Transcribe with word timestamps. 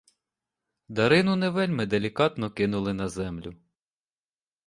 Дарину 0.87 1.35
не 1.35 1.49
вельми 1.49 1.85
делікатно 1.85 2.51
кинули 2.51 2.93
на 2.93 3.09
землю. 3.09 3.55